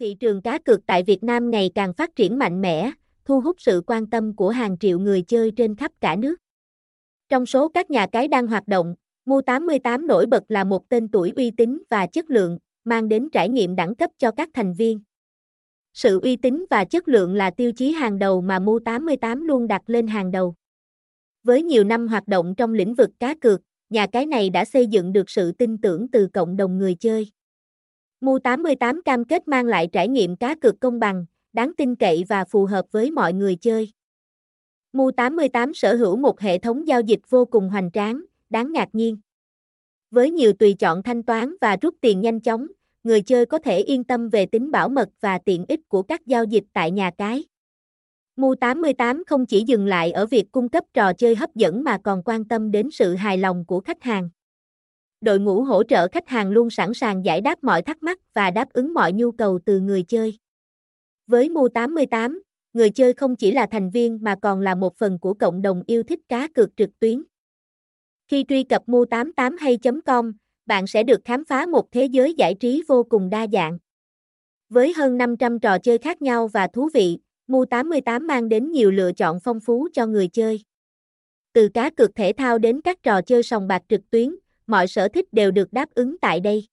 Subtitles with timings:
[0.00, 2.90] Thị trường cá cược tại Việt Nam ngày càng phát triển mạnh mẽ,
[3.24, 6.36] thu hút sự quan tâm của hàng triệu người chơi trên khắp cả nước.
[7.28, 8.94] Trong số các nhà cái đang hoạt động,
[9.26, 13.48] Mu88 nổi bật là một tên tuổi uy tín và chất lượng, mang đến trải
[13.48, 15.00] nghiệm đẳng cấp cho các thành viên.
[15.94, 19.82] Sự uy tín và chất lượng là tiêu chí hàng đầu mà Mu88 luôn đặt
[19.86, 20.54] lên hàng đầu.
[21.42, 23.60] Với nhiều năm hoạt động trong lĩnh vực cá cược,
[23.90, 27.30] nhà cái này đã xây dựng được sự tin tưởng từ cộng đồng người chơi.
[28.20, 32.44] Mu88 cam kết mang lại trải nghiệm cá cược công bằng, đáng tin cậy và
[32.44, 33.92] phù hợp với mọi người chơi.
[34.92, 39.16] Mu88 sở hữu một hệ thống giao dịch vô cùng hoành tráng, đáng ngạc nhiên.
[40.10, 42.66] Với nhiều tùy chọn thanh toán và rút tiền nhanh chóng,
[43.04, 46.26] người chơi có thể yên tâm về tính bảo mật và tiện ích của các
[46.26, 47.44] giao dịch tại nhà cái.
[48.36, 52.22] Mu88 không chỉ dừng lại ở việc cung cấp trò chơi hấp dẫn mà còn
[52.24, 54.30] quan tâm đến sự hài lòng của khách hàng.
[55.20, 58.50] Đội ngũ hỗ trợ khách hàng luôn sẵn sàng giải đáp mọi thắc mắc và
[58.50, 60.38] đáp ứng mọi nhu cầu từ người chơi.
[61.26, 62.38] Với Mu88,
[62.72, 65.82] người chơi không chỉ là thành viên mà còn là một phần của cộng đồng
[65.86, 67.22] yêu thích cá cược trực tuyến.
[68.28, 70.32] Khi truy cập mu88 hay.com,
[70.66, 73.78] bạn sẽ được khám phá một thế giới giải trí vô cùng đa dạng.
[74.68, 79.12] Với hơn 500 trò chơi khác nhau và thú vị, Mu88 mang đến nhiều lựa
[79.12, 80.64] chọn phong phú cho người chơi.
[81.52, 84.34] Từ cá cược thể thao đến các trò chơi sòng bạc trực tuyến,
[84.68, 86.66] mọi sở thích đều được đáp ứng tại đây.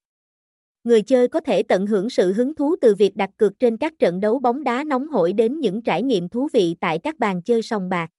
[0.84, 3.94] Người chơi có thể tận hưởng sự hứng thú từ việc đặt cược trên các
[4.00, 7.42] trận đấu bóng đá nóng hổi đến những trải nghiệm thú vị tại các bàn
[7.42, 8.10] chơi sòng bạc.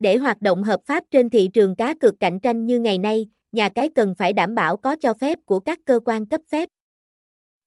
[0.00, 3.26] Để hoạt động hợp pháp trên thị trường cá cược cạnh tranh như ngày nay,
[3.52, 6.68] nhà cái cần phải đảm bảo có cho phép của các cơ quan cấp phép.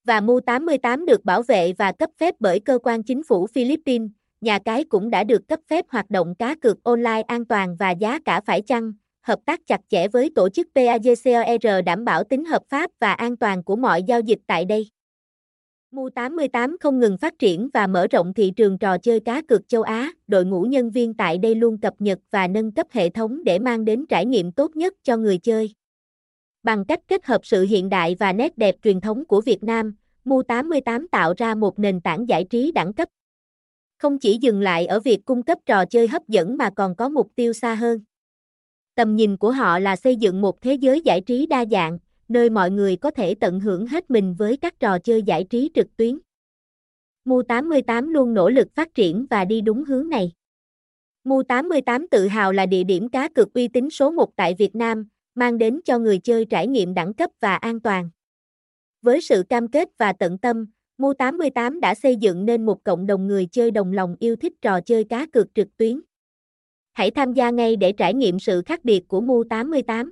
[0.04, 4.58] Và Mu88 được bảo vệ và cấp phép bởi cơ quan chính phủ Philippines, nhà
[4.58, 8.18] cái cũng đã được cấp phép hoạt động cá cược online an toàn và giá
[8.24, 8.92] cả phải chăng,
[9.28, 13.36] hợp tác chặt chẽ với tổ chức PAGCOR đảm bảo tính hợp pháp và an
[13.36, 14.88] toàn của mọi giao dịch tại đây.
[15.92, 19.82] Mu88 không ngừng phát triển và mở rộng thị trường trò chơi cá cược châu
[19.82, 23.44] Á, đội ngũ nhân viên tại đây luôn cập nhật và nâng cấp hệ thống
[23.44, 25.74] để mang đến trải nghiệm tốt nhất cho người chơi.
[26.62, 29.96] Bằng cách kết hợp sự hiện đại và nét đẹp truyền thống của Việt Nam,
[30.24, 33.08] Mu88 tạo ra một nền tảng giải trí đẳng cấp.
[33.98, 37.08] Không chỉ dừng lại ở việc cung cấp trò chơi hấp dẫn mà còn có
[37.08, 38.00] mục tiêu xa hơn.
[38.98, 41.98] Tầm nhìn của họ là xây dựng một thế giới giải trí đa dạng,
[42.28, 45.70] nơi mọi người có thể tận hưởng hết mình với các trò chơi giải trí
[45.74, 46.18] trực tuyến.
[47.24, 50.32] Mu88 luôn nỗ lực phát triển và đi đúng hướng này.
[51.24, 55.08] Mu88 tự hào là địa điểm cá cược uy tín số 1 tại Việt Nam,
[55.34, 58.10] mang đến cho người chơi trải nghiệm đẳng cấp và an toàn.
[59.02, 60.66] Với sự cam kết và tận tâm,
[60.98, 64.80] Mu88 đã xây dựng nên một cộng đồng người chơi đồng lòng yêu thích trò
[64.80, 66.00] chơi cá cược trực tuyến.
[66.98, 70.10] Hãy tham gia ngay để trải nghiệm sự khác biệt của Mu88.